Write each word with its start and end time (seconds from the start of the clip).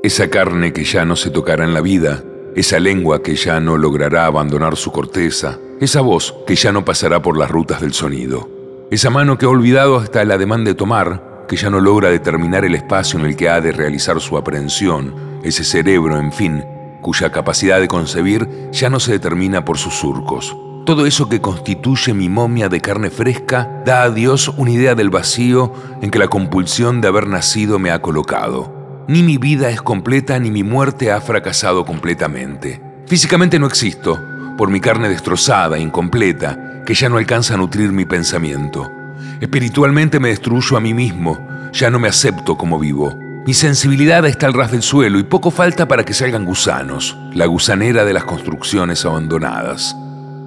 Esa 0.00 0.30
carne 0.30 0.72
que 0.72 0.84
ya 0.84 1.04
no 1.04 1.16
se 1.16 1.28
tocará 1.28 1.64
en 1.64 1.74
la 1.74 1.80
vida, 1.80 2.22
esa 2.54 2.78
lengua 2.78 3.20
que 3.20 3.34
ya 3.34 3.58
no 3.58 3.76
logrará 3.76 4.26
abandonar 4.26 4.76
su 4.76 4.92
corteza, 4.92 5.58
esa 5.80 6.02
voz 6.02 6.36
que 6.46 6.54
ya 6.54 6.70
no 6.70 6.84
pasará 6.84 7.20
por 7.20 7.36
las 7.36 7.50
rutas 7.50 7.80
del 7.80 7.92
sonido, 7.92 8.48
esa 8.92 9.10
mano 9.10 9.38
que 9.38 9.46
ha 9.46 9.48
olvidado 9.48 9.96
hasta 9.96 10.22
el 10.22 10.30
ademán 10.30 10.62
de 10.62 10.74
tomar, 10.74 11.46
que 11.48 11.56
ya 11.56 11.68
no 11.68 11.80
logra 11.80 12.10
determinar 12.10 12.64
el 12.64 12.76
espacio 12.76 13.18
en 13.18 13.26
el 13.26 13.34
que 13.34 13.48
ha 13.48 13.60
de 13.60 13.72
realizar 13.72 14.20
su 14.20 14.38
aprehensión, 14.38 15.40
ese 15.42 15.64
cerebro, 15.64 16.16
en 16.20 16.30
fin, 16.30 16.64
cuya 17.02 17.32
capacidad 17.32 17.80
de 17.80 17.88
concebir 17.88 18.48
ya 18.70 18.90
no 18.90 19.00
se 19.00 19.10
determina 19.10 19.64
por 19.64 19.78
sus 19.78 19.94
surcos. 19.94 20.56
Todo 20.86 21.06
eso 21.06 21.28
que 21.28 21.40
constituye 21.40 22.14
mi 22.14 22.28
momia 22.28 22.68
de 22.68 22.80
carne 22.80 23.10
fresca 23.10 23.82
da 23.84 24.04
a 24.04 24.10
Dios 24.10 24.46
una 24.56 24.70
idea 24.70 24.94
del 24.94 25.10
vacío 25.10 25.72
en 26.00 26.12
que 26.12 26.20
la 26.20 26.28
compulsión 26.28 27.00
de 27.00 27.08
haber 27.08 27.26
nacido 27.26 27.80
me 27.80 27.90
ha 27.90 28.00
colocado. 28.00 28.77
Ni 29.08 29.22
mi 29.22 29.38
vida 29.38 29.70
es 29.70 29.80
completa 29.80 30.38
ni 30.38 30.50
mi 30.50 30.62
muerte 30.62 31.10
ha 31.10 31.18
fracasado 31.22 31.86
completamente. 31.86 32.78
Físicamente 33.06 33.58
no 33.58 33.66
existo, 33.66 34.22
por 34.58 34.68
mi 34.68 34.80
carne 34.80 35.08
destrozada, 35.08 35.78
incompleta, 35.78 36.82
que 36.84 36.92
ya 36.92 37.08
no 37.08 37.16
alcanza 37.16 37.54
a 37.54 37.56
nutrir 37.56 37.90
mi 37.90 38.04
pensamiento. 38.04 38.92
Espiritualmente 39.40 40.20
me 40.20 40.28
destruyo 40.28 40.76
a 40.76 40.80
mí 40.80 40.92
mismo, 40.92 41.38
ya 41.72 41.88
no 41.88 41.98
me 41.98 42.08
acepto 42.08 42.58
como 42.58 42.78
vivo. 42.78 43.16
Mi 43.46 43.54
sensibilidad 43.54 44.26
está 44.26 44.46
al 44.46 44.52
ras 44.52 44.72
del 44.72 44.82
suelo 44.82 45.18
y 45.18 45.22
poco 45.22 45.50
falta 45.50 45.88
para 45.88 46.04
que 46.04 46.12
salgan 46.12 46.44
gusanos, 46.44 47.16
la 47.32 47.46
gusanera 47.46 48.04
de 48.04 48.12
las 48.12 48.24
construcciones 48.24 49.06
abandonadas. 49.06 49.96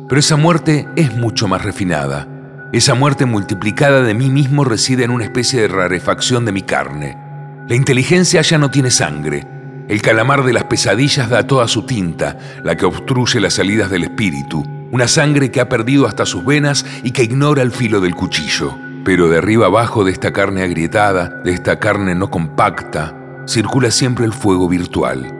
Pero 0.07 0.19
esa 0.19 0.35
muerte 0.35 0.87
es 0.95 1.15
mucho 1.15 1.47
más 1.47 1.63
refinada. 1.63 2.27
Esa 2.73 2.93
muerte 2.93 3.25
multiplicada 3.25 4.03
de 4.03 4.13
mí 4.13 4.29
mismo 4.29 4.65
reside 4.65 5.03
en 5.03 5.09
una 5.09 5.23
especie 5.23 5.61
de 5.61 5.67
rarefacción 5.67 6.45
de 6.45 6.51
mi 6.51 6.61
carne. 6.61 7.30
La 7.67 7.75
inteligencia 7.75 8.41
ya 8.41 8.57
no 8.57 8.71
tiene 8.71 8.89
sangre. 8.89 9.47
El 9.87 10.01
calamar 10.01 10.43
de 10.43 10.53
las 10.53 10.63
pesadillas 10.65 11.29
da 11.29 11.45
toda 11.45 11.67
su 11.67 11.85
tinta, 11.85 12.37
la 12.63 12.75
que 12.75 12.85
obstruye 12.85 13.39
las 13.39 13.53
salidas 13.53 13.89
del 13.89 14.03
espíritu. 14.03 14.63
Una 14.91 15.07
sangre 15.07 15.51
que 15.51 15.61
ha 15.61 15.69
perdido 15.69 16.07
hasta 16.07 16.25
sus 16.25 16.43
venas 16.43 16.85
y 17.03 17.11
que 17.11 17.23
ignora 17.23 17.61
el 17.61 17.71
filo 17.71 18.01
del 18.01 18.15
cuchillo. 18.15 18.77
Pero 19.05 19.29
de 19.29 19.37
arriba 19.37 19.67
abajo 19.67 20.03
de 20.03 20.11
esta 20.11 20.33
carne 20.33 20.63
agrietada, 20.63 21.41
de 21.43 21.51
esta 21.51 21.79
carne 21.79 22.15
no 22.15 22.29
compacta, 22.29 23.15
circula 23.47 23.91
siempre 23.91 24.25
el 24.25 24.33
fuego 24.33 24.67
virtual. 24.67 25.33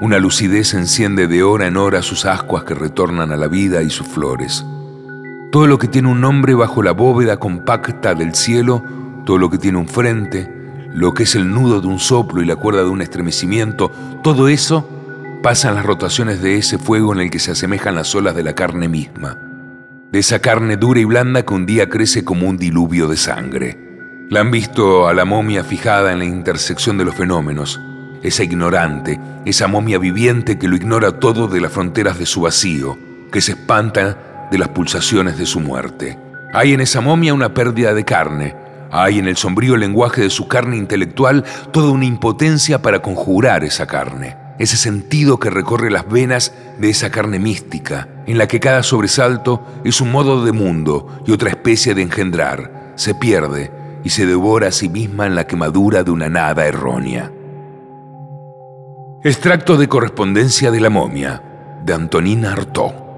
Una 0.00 0.18
lucidez 0.18 0.74
enciende 0.74 1.26
de 1.26 1.42
hora 1.42 1.66
en 1.66 1.76
hora 1.76 2.02
sus 2.02 2.26
ascuas 2.26 2.64
que 2.64 2.74
retornan 2.74 3.32
a 3.32 3.36
la 3.36 3.48
vida 3.48 3.82
y 3.82 3.90
sus 3.90 4.06
flores. 4.06 4.64
Todo 5.52 5.66
lo 5.66 5.78
que 5.78 5.88
tiene 5.88 6.08
un 6.08 6.20
nombre 6.20 6.54
bajo 6.54 6.82
la 6.82 6.92
bóveda 6.92 7.36
compacta 7.38 8.14
del 8.14 8.34
cielo, 8.34 8.82
todo 9.24 9.38
lo 9.38 9.50
que 9.50 9.58
tiene 9.58 9.78
un 9.78 9.86
frente, 9.86 10.61
lo 10.94 11.14
que 11.14 11.22
es 11.22 11.34
el 11.34 11.52
nudo 11.52 11.80
de 11.80 11.86
un 11.86 11.98
soplo 11.98 12.42
y 12.42 12.46
la 12.46 12.56
cuerda 12.56 12.82
de 12.82 12.90
un 12.90 13.02
estremecimiento, 13.02 13.90
todo 14.22 14.48
eso 14.48 14.88
pasa 15.42 15.68
en 15.68 15.76
las 15.76 15.86
rotaciones 15.86 16.42
de 16.42 16.56
ese 16.56 16.78
fuego 16.78 17.12
en 17.12 17.20
el 17.20 17.30
que 17.30 17.38
se 17.38 17.52
asemejan 17.52 17.94
las 17.94 18.14
olas 18.14 18.36
de 18.36 18.42
la 18.42 18.54
carne 18.54 18.88
misma 18.88 19.48
de 20.12 20.18
esa 20.18 20.40
carne 20.40 20.76
dura 20.76 21.00
y 21.00 21.04
blanda 21.04 21.42
que 21.42 21.54
un 21.54 21.64
día 21.64 21.88
crece 21.88 22.22
como 22.22 22.46
un 22.46 22.58
diluvio 22.58 23.08
de 23.08 23.16
sangre. 23.16 23.78
La 24.28 24.40
han 24.40 24.50
visto 24.50 25.08
a 25.08 25.14
la 25.14 25.24
momia 25.24 25.64
fijada 25.64 26.12
en 26.12 26.18
la 26.18 26.26
intersección 26.26 26.98
de 26.98 27.06
los 27.06 27.14
fenómenos, 27.14 27.80
esa 28.22 28.44
ignorante, 28.44 29.18
esa 29.46 29.68
momia 29.68 29.98
viviente 29.98 30.58
que 30.58 30.68
lo 30.68 30.76
ignora 30.76 31.18
todo 31.18 31.48
de 31.48 31.62
las 31.62 31.72
fronteras 31.72 32.18
de 32.18 32.26
su 32.26 32.42
vacío, 32.42 32.98
que 33.32 33.40
se 33.40 33.52
espanta 33.52 34.48
de 34.50 34.58
las 34.58 34.68
pulsaciones 34.68 35.38
de 35.38 35.46
su 35.46 35.60
muerte. 35.60 36.18
Hay 36.52 36.74
en 36.74 36.82
esa 36.82 37.00
momia 37.00 37.32
una 37.32 37.54
pérdida 37.54 37.94
de 37.94 38.04
carne, 38.04 38.54
hay 38.92 39.18
en 39.18 39.26
el 39.26 39.36
sombrío 39.36 39.76
lenguaje 39.76 40.22
de 40.22 40.30
su 40.30 40.46
carne 40.46 40.76
intelectual 40.76 41.44
toda 41.72 41.90
una 41.90 42.04
impotencia 42.04 42.80
para 42.80 43.00
conjurar 43.02 43.64
esa 43.64 43.86
carne 43.86 44.36
ese 44.62 44.76
sentido 44.76 45.38
que 45.38 45.50
recorre 45.50 45.90
las 45.90 46.08
venas 46.08 46.52
de 46.78 46.90
esa 46.90 47.10
carne 47.10 47.38
mística, 47.38 48.08
en 48.26 48.38
la 48.38 48.46
que 48.46 48.60
cada 48.60 48.82
sobresalto 48.82 49.64
es 49.84 50.00
un 50.00 50.12
modo 50.12 50.44
de 50.44 50.52
mundo 50.52 51.08
y 51.26 51.32
otra 51.32 51.50
especie 51.50 51.94
de 51.94 52.02
engendrar, 52.02 52.92
se 52.94 53.14
pierde 53.14 53.72
y 54.04 54.10
se 54.10 54.24
devora 54.24 54.68
a 54.68 54.72
sí 54.72 54.88
misma 54.88 55.26
en 55.26 55.34
la 55.34 55.46
quemadura 55.48 56.04
de 56.04 56.10
una 56.10 56.28
nada 56.28 56.66
errónea. 56.66 57.32
Extracto 59.24 59.76
de 59.76 59.88
correspondencia 59.88 60.70
de 60.70 60.80
la 60.80 60.90
momia, 60.90 61.42
de 61.84 61.94
Antonina 61.94 62.52
Artaud. 62.52 63.11